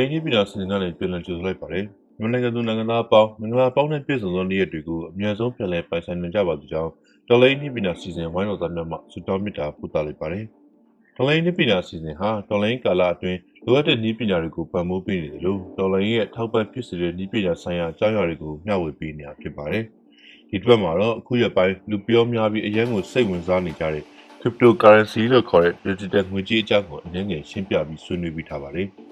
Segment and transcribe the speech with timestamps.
[0.00, 1.84] လေးကြီးပြည်တော်စင်ကနေပြည်လည်ကြိုဆိုလိုက်ပါတယ်။
[2.18, 6.90] မြန်မာနိုင်ငံသူနိုင်ငံသားအပေါင်းမင်္ဂလာပေါင်းနဲ့ပြည့်စုံသောနေ့ရက်တွေကိုအမြန်ဆုံးပြန်လည်ပိုင်ဆိုင်နိုင်ကြပါစေကြောင်း
[7.28, 10.44] တော်လိုင်းနေ့ပြည်တော်စီစဉ်ဝိုင်းတော်သားများမှဆုတောင်းမေတ္တာပို့သလိုက်ပါတယ်။
[11.16, 19.84] တော်လိုင်းနေ့ပြည်တော်စီစဉ်ဟာတော်လိုင်းကာလအတွင်းလိုအပ်တဲ့နည်းပညာတွေကိုပံ့ပိုးပေးနေတယ်လို့တော်လိုင်းရဲ့ထောက်ပံ့ဖြစ်စေတဲ့နည်းပညာဆိုင်ရာအကြောင်းအရာတွေကိုမျှဝေပေးနေတာဖြစ်ပါတယ်။
[20.50, 24.04] ဒီတစ်ပတ်မှာတော့အခုရက်ပိုင်းလူပြောများပြီးအရင်ကစိတ်ဝင်စားနေကြတဲ့
[24.40, 28.88] cryptocurrency လို့ခေါ်တဲ့ digital ငွေကြေးအကြောင်းကိုအနည်းငယ်ရှင်းပြပြီးဆွေးနွေးပြီးထားပါတယ်။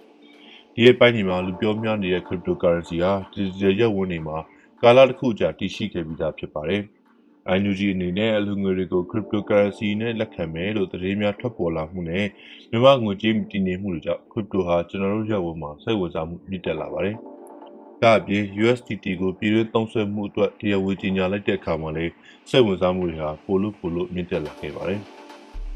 [0.81, 4.37] ဒီရက်ပိုင်းဒီမှာလူပြောများနေတဲ့ cryptocurrency ဟာ digital ရက်ဝန်းတွေမှာ
[4.83, 6.83] ကာလတစ်ခုကြာတည်ရှိခဲ့ပြီးသားဖြစ်ပါတယ်။
[7.57, 12.27] INUG အနေနဲ့အလူငွေတွေကို cryptocurrency နဲ့လက်ခံမယ်လို့သတင်းများထွက်ပေါ်လာမှုနဲ့
[12.71, 17.17] မြန်မာငွေကြေးတည်ငြိမ်မှုတွေကြောင့် crypto ဟာကျွန်တော်တို့ရက်ဝန်းမှာစိတ်ဝင်စားမှုမြင့်တက်လာပါတယ်။
[18.03, 22.13] ဒါအပြင် USDT ကိုပြည်တွင်းသုံးစွဲမှုအတွက်တရားဝင်ကြေညာလိုက်တဲ့အခါမှာလည်း
[22.49, 25.01] စိတ်ဝင်စားမှုတွေဟာပိုလို့ပိုလို့မြင့်တက်လာခဲ့ပါတယ်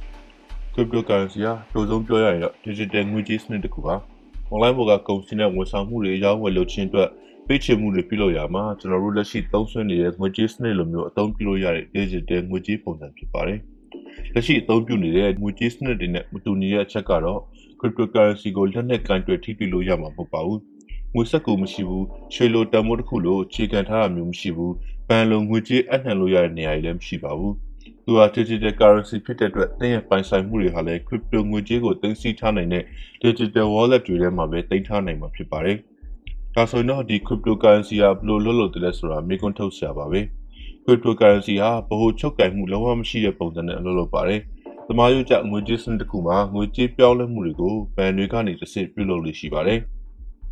[0.74, 3.96] ။cryptocurrency ဟာတိုးဆုံးပြောရရင်တော့ digital ငွေကြေးစနစ်တစ်ခုပါ။
[4.54, 7.08] online ပေါ်ကကုန်စည်နဲ့ဝန်ဆောင်မှုတွေအရောင်းဝယ်လုပ်ခြင်းအတွက်
[7.46, 13.58] ပေးချေမှုတွေပြုလုပ်ရမှာကျွန်တော်တို့လက်ရှိသုံးစွဲနေတဲ့ငွေကြေးစနစ်လိုမျိုးအသုံးပြုလို့ရတဲ့ digital ငွေကြေးပုံစံဖြစ်ပါတယ်။
[14.34, 17.40] လက်ရှိအသုံးပြုနေတဲ့ငွေကြေးစနစ်တွေနဲ့မတူညီတဲ့အချက်ကတော့
[17.80, 20.58] cryptocurrency ကိုလက်နက်ကန်တွေထိတွေ့လို့ရမှာမဟုတ်ပါဘူး။
[21.14, 24.72] ငွေစက်ကူမရှိဘူး၊ရွှေလိုတန်ဖိုးတစ်ခုလိုအခြေခံထားတာမျိုးမရှိဘူး။
[25.08, 27.54] ဘဏ်လိုငွေကြေးအနှံလို့ရတဲ့နေရာတွေလည်းမရှိပါဘူး။
[28.04, 32.84] သူဟာ digital currency ဖြစ်တဲ့အတွက်သင်ရဲ့ပိုင်ဆိုင်မှုတွေဟာလည်း crypto ငွေကြေးကိုသိမ်းဆည်းထားနိုင်တဲ့
[33.22, 35.76] digital wallet တွေထဲမှာပဲသိမ်းထားနိုင်မှာဖြစ်ပါတယ်။
[36.54, 40.20] ဒါဆိုရင်တော့ဒီ cryptocurrency ဟာဘယ်လိုလုပ်လို့တလဲဆိုတာမေးခွန်းထုတ်စရာပါပဲ။
[40.84, 44.40] cryptocurrency ဟာဗဟိုချုပ်ကိုင်မှုလုံးဝမရှိတဲ့ပုံစံနဲ့အလုပ်လုပ်ပါတယ်။
[44.88, 49.80] သမားရိုးကျငွေကြေးစနစ်တစ်ခုမှာငွေကြေးပြောင်းလဲမှုတွေကိုဘဏ်တွေကနေတစ်ဆင့်ပြုလုပ်လို့ရှိပါတယ်။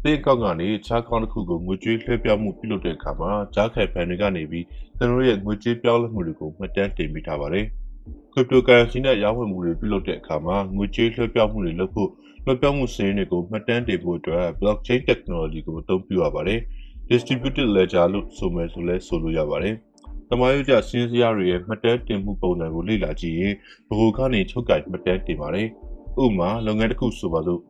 [0.05, 4.65] ဒီအကောင့်ကနေခြားကောင်းတစ်ခုကိုငွေကြေးလွှဲပြောင်းမှုပြုလုပ်တဲ့အခါမှာကြားခိုင်ဘဏ်တွေကနေပြီး
[4.99, 7.67] ကျွန်တော်ရဲ့ငွေကြေးပြောင်းလဲမှုတွေကိုမှတ်တမ်းတင်ပေးထားပါတယ်။
[8.33, 12.11] cryptocurrency နဲ့ရောင်းဝယ်မှုတွေပြုလုပ်တဲ့အခါမှာငွေကြေးလွှဲပြောင်းမှုတွေလုပ်ဖို့
[12.45, 16.61] လွှဲပြောင်းမှုစရင်းတွေကိုမှတ်တမ်းတင်ဖို့အတွက် blockchain technology ကိုအသုံးပြုရပါတယ်။
[17.11, 19.75] distributed ledger လို့ဆိုမယ်ဆိုလဲဆိုလို့ရပါတယ်။
[20.31, 23.55] တမိုင်းရကြစင်းစရာတွေရဲ့မှတ်တမ်းတင်မှုပုံစံကိုလေ့လာကြည့်ရင်
[23.89, 25.69] ဘဟုကနေချုပ်ကိုင်မှတ်တမ်းတင်ပါတယ်။
[26.23, 27.61] ဥပမာလုပ်ငန်းတစ်ခုဆိုပါစို့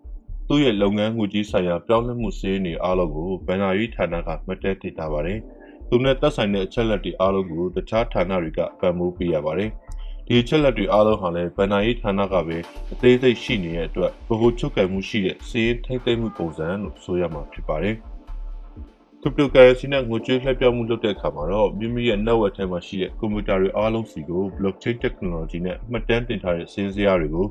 [0.52, 5.38] သူ့ရဲ့လုပ်ငန်းငွေကြေးဆိုင်ရာပြောင်းလဲမှုစရင်းတွေအားလုံးကိုဗန်နာရေးဌာနကမှတ်တမ်းတင်ထားပါတယ်။
[5.88, 9.70] သူနဲ့သက်ဆိုင်တဲ့အချက်လက်တွေအားလုံးကိုတခြားဌာနတွေကပံ့ပိုးပေးရပါတယ်။
[10.26, 12.56] ဒီချက်လက်တွေအားလုံးဟာလည်းဗန်နာရေးဌာနကပဲ
[12.92, 17.94] အသေးစိတ်ရှိနေတဲ့အတွက်ဗဟိုချုပ်ကိုင်မှုရှိတဲ့စီးရင်ထိမ့်သိမ့်မှုပုံစံလို့ဆိုရမှာဖြစ်ပါတယ်။
[19.20, 27.46] cryptocurrency နဲ့ငွေကြေးလှည့်ပြောင်းမှုလုပ်တဲ့အခါမှာတော့မိမိရဲ့ network ထဲမှာရှိတဲ့ကွန်ပျူတာတွေအားလုံးစီကို blockchain technology နဲ့မှတ်တမ်းတင်ထားတဲ့စင်းစရာတွေကို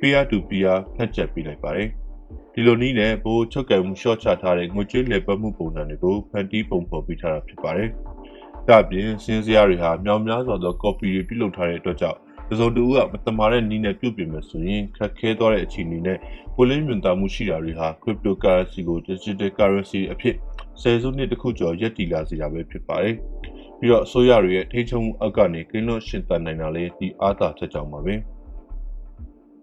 [0.00, 1.90] peer to peer ဖတ်ချက်ပေးလိုက်ပါတယ်။
[2.54, 7.88] ဒီလိုနည်းနဲ့ဘိုးချုပ်ကံမှု short ချထားတဲ့ငွေကြေးလည်ပတ်မှုပုံစံတွေကိုဖန်တီးပုံဖော်ပေးထားတာဖြစ်ပါတယ်။
[8.68, 12.18] ဒါ့အပြင်စင်းစရာတွေဟာမြောင်များစွာသော copy တွေပြုလုပ်ထားတဲ့အတွက်ကြောင့်
[12.50, 16.18] တစုံတစ်ဦးကမတမာတဲ့နည်းနဲ့ပြုပြင်မယ်ဆိုရင်ခက်ခဲသွားတဲ့အခြေအနေနဲ့
[16.56, 20.36] ကိုလင်းမြင်သာမှုရှိတာတွေဟာ cryptocurrency ကို digital currency အဖြစ်
[20.80, 23.14] ဆယ်စုနှစ်တစ်ခုကျော်ရပ်တည်လာစေတာပဲဖြစ်ပါတယ်။
[23.78, 28.14] ပြီးတော့အစိုးရတွေရဲ့ထိန်းချုပ်မှုအောက်ကနေကင်းလွတ်ရှင်သန်နိုင်တာလေဒီအားသာချက်ကြောင့်ပါပဲ။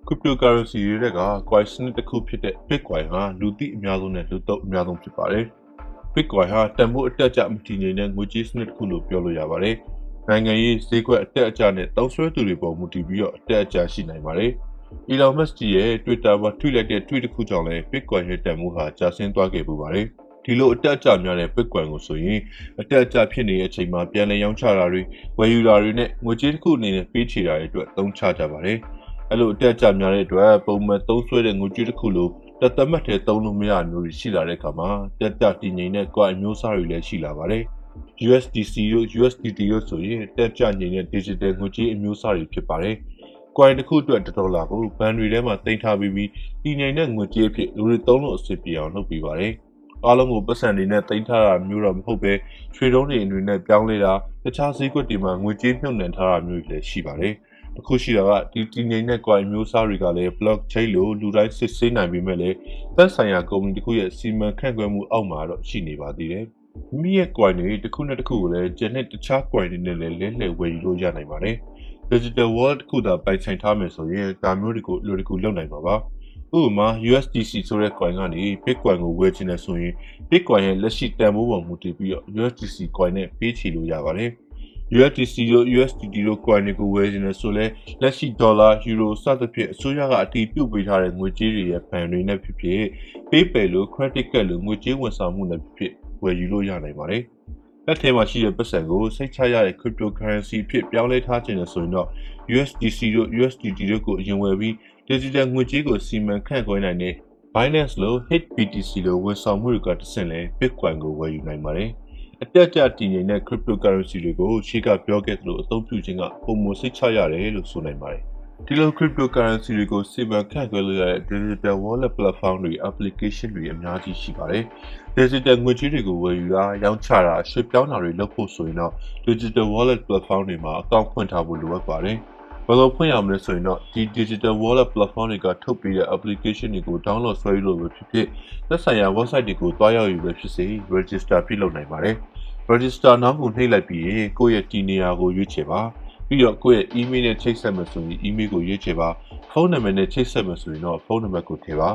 [0.08, 5.46] cryptocurrency တွေက coin စနစ်တစ်ခုဖြစ်တဲ့ Bitcoin ဟာလူသိအများဆုံးနဲ့လူသုံးအများဆုံးဖြစ်ပါတယ်။
[6.14, 9.76] Bitcoin ဟာတန်ဖိုးအတက်အကျမတည်ငြိမ်တဲ့ငွေကြေးစနစ်တစ်ခုလို့ပြောလို့ရပါတယ်။
[10.28, 14.52] နိုင်ငံရေးဈေးကွက်အတက်အကျနဲ့တောင်းဆွဲသူတွေပေါ်မူတည်ပြီးတော့အတက်အကျရှိနိုင်ပါတယ်။
[15.12, 20.06] Elon Musk ရဲ့ Twitter မှာထွေလိုက်တဲ့ tweet တစ်ခုကြောင့်လည်း Bitcoin ရဲ့တန်ဖိုးဟာကျဆင်းသွားခဲ့ပူပါတယ်။
[20.46, 22.40] ဒီလိုအတက်အကျများတဲ့ Bitcoin ကိုဆိုရင်
[22.82, 25.02] အတက်အကျဖြစ်နေတဲ့အချိန်မှာပြန်လည်ရောင်းချတာတွေ
[25.38, 28.78] ဝယ်ယူတာတွေနဲ့ငွေကြေးတစ်ခုအနေနဲ့ပေးချေတာတွေအတွက်သုံးချကြပါတယ်။
[29.32, 32.28] အဲ့လိုအတက်အကျများတဲ့အတွက်ပုံမှန်သုံးဆွဲတဲ့ငွေကြေးတစ်ခုလို
[32.62, 34.90] တက်သက်မှတ်တဲ့သုံးလို့မရမျိုးတွေရှိလာတဲ့အခါမှာ
[35.20, 37.64] တက်တက်တည်ငြိမ်တဲ့ coin မျိုးစားတွေလည်းရှိလာပါတယ်။
[38.28, 42.96] USDC တို့ USDT တို့ဆိုရင်တက်ကြငြိမ်တဲ့ digital ငွေကြေးအမျိုးအစားတွေဖြစ်ပါတယ်။
[43.58, 46.30] coin တစ်ခုအတွက်1ဒေါ်လာကိုဘဏ်တွေထဲမှာတင်ထားပြီးပြီး
[46.64, 49.54] တည်ငြိမ်တဲ့ငွေကြေးအဖြစ်လူတွေသုံးလို့အဆင်ပြေအောင်လုပ်ပေးပါတယ်။
[50.06, 52.34] အားလုံးကိုပတ်စံတွေနဲ့တင်ထားတာမျိုးတော့မဟုတ်ပဲ
[52.76, 54.14] ရွှေတုံးတွေအနေနဲ့ပြောင်းလဲတာ
[54.44, 57.49] တခြားဈေးကွက်တွေမှာငွေကြေးမြှုပ်နှံထားတာမျိုးတွေလည်းရှိပါတယ်။တစ်
[57.88, 62.56] ခုရှိတာကဒီတည်ငြိမ်တဲ့ coin မျိုးစားတွေကလည်း blockchain လို့လူတိုင်းစစ်ဆေးနိုင်ပေမဲ့လည်း
[62.96, 66.46] သက်ဆိုင်ရာကုမ္ပဏီတစ်ခုရဲ့စီမံခန့်ခွဲမှုအောက်မှာတော့ရှိနေပါသေးတယ်။
[66.92, 71.56] မိမိရဲ့ coin တွေတစ်ခုနဲ့တစ်ခုကိုလည်းကျန်တဲ့တခြား coin တွေနဲ့လည်းလဲလှယ်ဝယ်ယူလို့ရနိုင်ပါတယ်။
[72.12, 75.96] digital wallet တစ်ခုသာပိုင်ဆိုင်ထားမယ်ဆိုရင်ဒါမျိုးတွေကိုလူတကူလုပ်နိုင်မှာပါ။
[76.58, 79.94] ဥပမာ USDC ဆိုတဲ့ coin ကနေ Bitcoin ကိုဝယ်ချင်တယ်ဆိုရင်
[80.30, 84.30] Bitcoin ရဲ့လက်ရှိတန်ဖိုးပေါ်မူတည်ပြီးတော့ USDC coin နဲ့ပေးချေလို့ရပါတယ်။
[84.98, 87.66] USDC တို့ USDT တို့ coin တွေကိုဝယ်ချင်တယ်ဆိုလဲ
[88.02, 92.82] လက်ရှိဒေါ်လာ၊ယူရိုစသဖြင့်အစိုးရကအတည်ပြုပေးထားတဲ့ငွေကြေးတွေရဲ့ဘဏ်တွေနဲ့ဖြစ်ဖြစ်
[93.30, 95.94] PayPal လို့ credit card လို့ငွေကြေးဝန်ဆောင်မှုနဲ့ဖြစ်ဖြစ်
[96.24, 97.24] ဝယ်ယူလို့ရနိုင်ပါတယ်။
[97.86, 102.08] လက်ထဲမှာရှိတဲ့ပတ်စံကိုစိတ်ချရတဲ့ cryptocurrency အဖြစ်ပြောင်းလဲထားခြင်းနဲ့ဆိုရင်တော့
[102.54, 104.74] USDC တို့ USDT တို့ကိုအရင်ဝယ်ပြီး
[105.10, 107.14] digital ငွေကြေးကိုစီမံခန့်ခွဲနိုင်တဲ့
[107.54, 111.92] Binance လို့ HBTC လို့ဝန်ဆောင်မှုတွေကတဆင့်လဲ Bitcoin ကိုဝယ်ယူနိုင်ပါတယ်။
[112.44, 118.22] အတက်အကျတည်ငြိမ်တဲ့ cryptocurrency တွေကိုရှေ့ကပြောခဲ့သလိုအသုံးပြုခြင်းကပုံမစိတ်ချရတယ်လို့ဆိုနိုင်ပါတယ်။
[118.68, 124.64] ဒီလို cryptocurrency တွေကိုစီမံခန့်ခွဲလို့ရတဲ့ digital wallet platform တွေ application တွေအများကြီးရှိပါတယ်။
[125.18, 128.94] digital ငွေကြေးတွေကိုဝယ်ယူတာရောင်းချတာရွှေ့ပြောင်းတာတွေလုပ်ဖို့ဆိုရင်တော့
[129.28, 132.18] digital wallet platform တွေမှာအကောင့်ဖွင့်ထားဖို့လိုအပ်ပါတယ်။
[132.72, 138.28] ဘယ်လိုဖွင့်ရမလဲဆိုရင်တော့ဒီ digital wallet platform တွေကထုတ်ပေးတဲ့ application တွေကို download ဆွဲယူလို့ပဲဖြစ်ဖြစ်
[138.70, 142.16] သက်ဆိုင်ရာ website တွေကိုတွားရောက်ယူပဲဖြစ်စေ register ပြုလုပ်နိုင်ပါတယ်။
[142.72, 145.82] register နောက်ကိုနှိပ်လိုက်ပြီးရင်ကိုယ့်ရဲ့ဒီနေရာကိုရွေးချယ်ပါ
[146.28, 149.10] ပြီးတော့ကိုယ့်ရဲ့ email နဲ့ချိတ်ဆက်မယ်ဆိုရင် email ကိုရွေးချယ်ပါ
[149.52, 151.90] ဖုန်းနံပါတ်နဲ့ချိတ်ဆက်မယ်ဆိုရင်တော့ဖုန်းနံပါတ်ကိုထည့်ပါ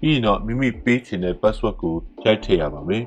[0.00, 1.94] ပြီးရင်တော့မိမိပေးချင်တဲ့ password ကို
[2.24, 3.02] ရိုက်ထည့်ရပါမယ်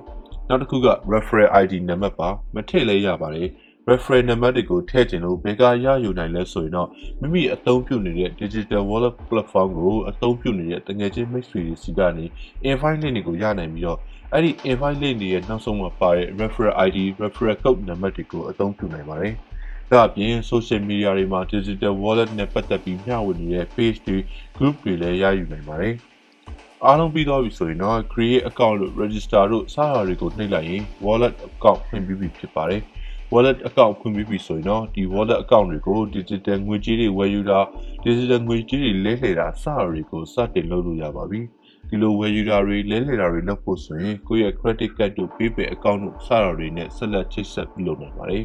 [0.48, 3.48] နောက်တစ်ခုက referral ID နံပါတ်ပါမထည့်လဲရပါတယ်
[3.90, 6.90] referral နံပါတ်တွေကိုထည့်ခြင်းလို့ဘယ်ကရယူနိုင်လဲဆိုရင်တော့
[7.22, 12.26] မိမိအသုံးပြုနေတဲ့ digital wallet platform ကိုအသုံးပြုနေတဲ့တငယ်ချင်းမိတ်ဆွေတွေစီကနေ
[12.70, 14.00] invite link တွေကိုရနိုင်ပြီးတော့
[14.34, 19.34] အဲ့ဒီ invite link တွေရဲ့နောက်ဆုံးမှာပါတဲ့ referral ID referral code နံပါတ်တွေကိုအသုံးပြုနိုင်ပါတယ်။
[19.92, 24.18] ဒါအပြင် social media တွေမှာ digital wallet နဲ့ပတ်သက်ပြီးမျှဝေနေတဲ့ page တွေ
[24.58, 25.96] group တွေလည်းရယူနိုင်ပါတယ်။
[26.86, 32.82] အားလုံးပြီးသွားပြီဆိုရင်တော့ create account လို့ register လို့စတာတွေကိုနှိပ်လိုက်ရင် wallet account ဖွင့်ပြီးပြီဖြစ်ပါတယ်။
[33.34, 37.60] wallet account ဖွင့်ပြီးပြီဆိုရင်တော့ဒီ wallet account တွေကို digital ငွေကြေးတွေဝယ်ယူတာ
[38.06, 41.42] digital ငွေကြေးတွေလဲလှယ်တာစတာတွေကိုစတင်လုပ်လို့ရပါပြီ
[41.90, 48.44] ဒီလိုဝယ်ယူတာတွေလဲလှယ်တာတွေလုပ်ဖို့ဆိုရင်ကိုယ့်ရဲ့ credit card တို့ PayPal account တို့စတာတွေနဲ့ဆက်လက်ချိတ်ဆက်ပြုလုပ်နိုင်ပါတယ်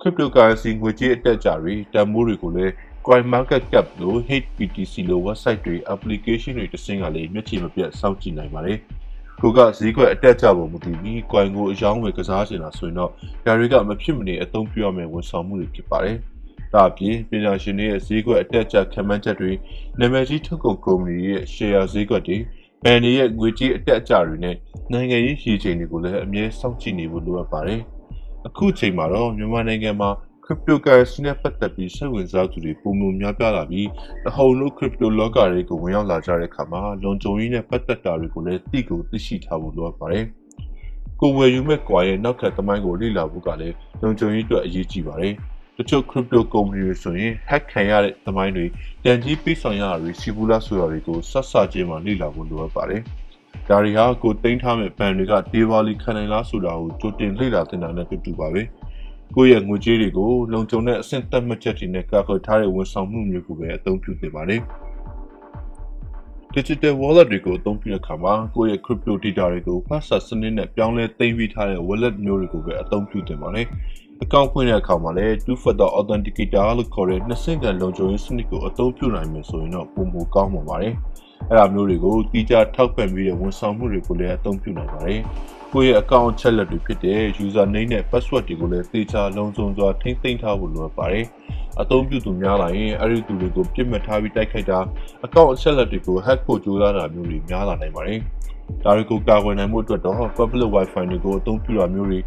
[0.00, 2.72] cryptocurrency ငွေကြေးအတက်အကျတွေတန်ဖိုးတွေကိုလည်း
[3.06, 8.78] coin market cap လို့ HBTC လို့ website တွေ application တွေတစင်းကလည်းမျက်ခြေမပြတ်စောင့်ကြည့်နိုင်ပါတယ်။
[9.42, 13.10] ကိုကဈေးကွက်အတက်ကြပုံမူတည်ပြီး coin ကိုအယောင်းဝယ်ကစားချင်တာဆိုရင်တော့
[13.44, 16.16] ဒါတွေကမဖြစ်မနေအသုံးပြုရမယ့်ဝန်ဆောင်မှုတွေဖြစ်ပါတယ်။
[16.72, 19.52] ဒါအပြင်ပညာရှင်တွေရဲ့ဈေးကွက်အတက်အကျခံမှန်းချက်တွေ
[19.98, 22.36] နာမည်ကြီးထုတ်ကုန်ကုမ္ပဏီရဲ့ share ဈေးကွက်တွေ
[22.84, 24.56] ဘဏ်တွေရဲ့ငွေကြေးအတက်အကျတွေနဲ့
[24.92, 27.80] နိုင်ငံရေးရည်ချိန်တွေကိုလည်းအမြဲစောင့်ကြည့်နေဖို့လိုအပ်ပါတယ်။
[28.46, 30.10] အခုချိန်မှာတော့မြန်မာနိုင်ငံမှာ
[30.50, 33.88] cryptocurrency နဲ့ပတ်သက်ပြီးစိတ်ဝင်စားသူတွေပုံမှန်များပြားလာပြီး
[34.24, 40.24] တဟုန်လို့ crypto လောကတွေကိုဝင်ရောက်လာကြတဲ့အခါမှာလုံခြုံရေးနဲ့ပတ်သက်တာတွေကိုလည်းသိကိုသိရှိထားဖို့လိုအပ်ပါတယ်။
[41.20, 45.34] ကိုယ်ဝယ်ယူမဲ့ကွာရဲ့နောက်ထပ်သမိုင်းကိုလေ့လာဖို့ကလည်းလုံခြုံရေးအတွက်အရေးကြီးပါတယ်။
[45.76, 48.66] တချို့ crypto ကုမ္ပဏီတွေဆိုရင် hack ခံရတဲ့သမိုင်းတွေ
[49.04, 53.02] တန်ကြီးပေးဆောင်ရတာတွေစီပူလာဆိုတာတွေကိုဆက်ဆချင်းမှလေ့လာဖို့လိုအပ်ပါတယ်။
[53.68, 58.62] ဒါတွေဟာကိုသိမ်းထားမဲ့ဘဏ်တွေကဒေဝါလီခံနိုင်လားဆိုတာကိုကြိုတင်လေ့လာသင်တာနဲ့တူတူပါပဲ။
[59.36, 64.62] ကိုယ့်ရဲ့ငွေကြေးတွေကိုလုံခြုံတဲ့အဆင့်သတ်မှတ်ချက်တွေနဲ့ကာကွယ်ထားတဲ့ဝန်ဆောင်မှုမျိုးကိုပဲအသုံးပြုသင့်ပါတယ်။
[66.54, 73.66] Digital Wallet တွေကိုအသုံးပြုတဲ့အခါမှာကိုယ့်ရဲ့ crypto data တွေကို password စနစ်နဲ့ပြောင်းလဲသိမ်းပြီးထားတဲ့ wallet မျိုးတွေကိုပဲအသုံးပြုသင့်ပါတယ်။
[74.24, 80.94] account ဖွင့်တဲ့အခါမှာလည်း two factor authenticator လို့ခေါ်တဲ့နှစ်ဆင့်ခံလုံခြုံရေးစနစ်ကိုအသုံးပြုနိုင်မယ်ဆိုရင်တော့ပုံမကောင်းမှာပါတယ်။
[81.48, 85.20] အဲ့ဒါမျိုးတွေကိုတီးခြားထောက်ပံ့ပြီးတဲ့ဝန်ဆောင်မှုတွေကိုလည်းအသုံးပြုနိုင်ပါတယ်။
[85.72, 91.24] ကိုယ့်ရဲ့ account ချက်လက်တွေဖြစ်တဲ့ user name နဲ့ password တွေကိုလည်းသေချာလုံခြုံစွာထိမ့်သိမ်းထားဖို့လိုအပ်ပါတယ်။
[91.80, 94.78] အသုံးပြုသူများလာရင်အဲ့ဒီသူတွေကိုပြစ်မှတ်ထားပြီးတိုက်ခိုက်တာ
[95.26, 98.18] account အချက်လက်တွေကို hack ဖို့ကြိုးစားတာမျိုးတွေများလာနိုင်ပါတယ်။
[98.84, 102.18] ဒါတွေကိုကာကွယ်နိုင်မှုအတွက်တော့ public wifi တွေကိုအသုံးပြုတာမျိုးတွေ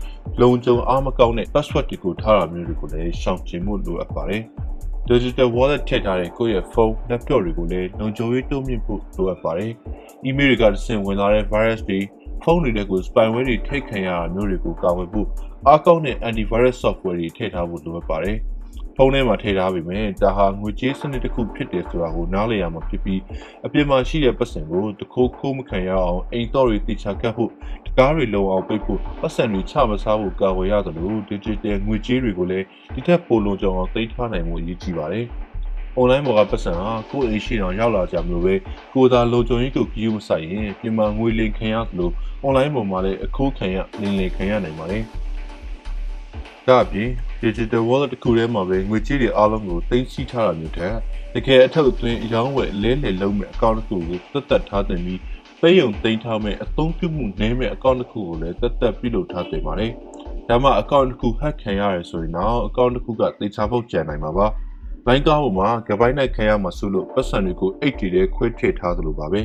[0.41, 4.41] လုံခြုံအားမကောင်းတဲ့ password တွေကိုထားတာမျိုးတွေကိုလည်းရှောင်ကျဉ်မှုလိုအပ်ပါတယ်။
[5.09, 9.71] digital wallet ထည့်ထားတဲ့ကိုယ့်ရဲ့ဖုန်း laptop တွေကိုလည်းလုံခြုံရေးတိုးမြှင့်ဖို့လိုအပ်ပါတယ်။
[10.27, 11.99] email တွေကတဆင့်ဝင်လာတဲ့ virus တွေ
[12.43, 15.27] ဖုန်းတွေထဲကို spyware တွေထိတ်ခံရတာမျိုးတွေကိုကာကွယ်ဖို့
[15.67, 18.37] အားကောင်းတဲ့ antivirus software တွေထည့်ထားဖို့လိုအပ်ပါတယ်။
[18.95, 23.21] ဖုန်းထဲမှာထည့်ထားပေမဲ့ဒါဟာငွေကြေးစနစ်တစ်ခုဖြစ်တယ်ဆိုတာကိုနားလည်ရမှာဖြစ်ပြီး
[23.65, 27.49] အပြင်မှာရှိတဲ့ပတ်စံကိုတခိုးခိုးမခံရအောင်အိမ်တော်တွေတိချကတ်ဖို့
[27.85, 35.27] တကားတွေလုံအောင်ပိတ်ဖို့ပတ်စံတွေချမစားဖို့ကာကွယ်ရသလို digital ငွေကြေးတွေကိုလည်းဒီထက်ပိုလုံခြုံအောင်သိမ်းထားနိုင်မှုအရေးကြီးပါတယ်။
[35.99, 38.55] online ပေါ်ကပတ်စံဟာကိုယ့်အိမ်ရှိတော်ရောက်လာကြမလို့ပဲ
[38.93, 42.09] ကိုသာလုံခြုံရေးကိုကြည့်မဆိုင်ရင်ပြင်မာငွေလိမ်ခံရသလို
[42.45, 45.03] online ပေါ်မှာလည်းအခိုးခံရလင်လင်ခံရနိုင်ပါတယ်။
[46.67, 47.09] ဒါအပြင်
[47.43, 50.93] digital wallet တစ်ခုထဲမှာပဲငွေကြေးတွေအားလုံးကိုသိမ်းဆည်းထားတာမျိုးတဲ့
[51.33, 55.19] တကယ်အထောက်အသွင်းအယောင်းဝယ်လဲလှယ်လုံးမဲ့အကောင့်တစ်ခုကိုသက်သက်ထားတင်ပြီး
[55.61, 59.91] ပေးယုံသိမ်းထားမဲ့အသုံးပြုမှုနည်းမဲ့အကောင့်တစ်ခုကိုလည်းသက်သက်ပြုလုပ်ထားတင်ပါတယ်။
[60.49, 64.47] ဒါမှအကောင့်တစ်ခု hack ခံရတယ်ဆိုရင်တော့အကောင့်တစ်ခုကသေချာပေါက်ကျန်နိုင်မှာပါ။
[65.07, 69.41] လိုင်းကားပေါ်မှာကပိုင်းနိုင်ခံရမှာဆိုလို့ပတ်စံတွေကိုအိတ်တီတဲ့ခွဲထည့်ထားသလိုပါပဲ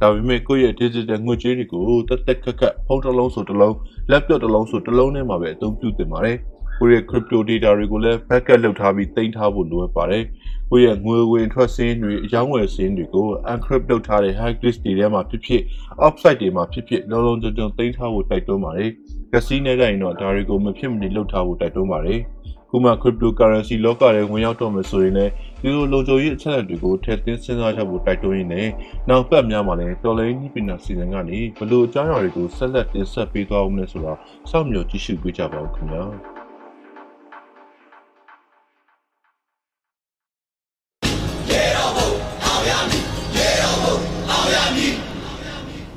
[0.00, 3.74] ဒါပေမဲ့ကိုယ့်ရဲ့ digital ငွေကြေးတွေကိုတက်တက်ခက်ခက်ဖုန်းတစ်လုံးဆိုတစ်လုံး
[4.10, 6.36] laptop တစ်လုံးဆိုတစ်လုံးနဲ့မှာပဲအသုံးပြုသင့်ပါတယ်
[6.78, 10.24] ကိုယ့်ရဲ့ crypto data တွေကိုလည်း backup လုပ်ထားပြီးတင်ထားဖို့လိုအပ်ပါတယ်
[10.70, 15.62] ကိုယ့်ရဲ့ငွေဝင်ထွက်စင်းတွေအကြောင်းဝယ်စင်းတွေကို encrypt လုပ်ထားတဲ့ hard disk တွေထဲမှာဖြစ်ဖြစ်
[16.06, 18.90] offsite တွေမှာဖြစ်ဖြစ်လုံးလုံးကြုံကြုံတင်ထားဖို့တိုက်တွန်းပါတယ်
[19.32, 22.20] ကစီနဲ့တိုင်းတော့ဒါတွေကိုမဖြစ်မနေလုပ်ထားဖို့တိုက်တွန်းပါတယ်
[22.74, 28.68] ခုမှ cryptocurrency လောကထဲဝင်ရောက်တော့မယ်ဆိုရင်လည်းဒီလိုလုံခြုံရေးအချက်အလက်တွေကိုထည့်သွင်းစဉ်းစားကြဖို့တိုက်တွန်းရင်းနဲ့
[29.08, 34.12] နောက်ပတ်များမှာလည်းတော်လိုင်းနီးပညာစီစဉ်ကနေဘလို့အကြောင်းအရာတွေကိုဆက်လက်တင်ဆက်ပေးသွားအောင်လဲဆိုတာ
[34.50, 36.33] စောင့်မျှော်ကြည့်ရှုပေးကြပါဦးခင်ဗျာ